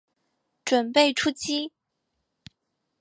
[0.65, 1.71] 準备出击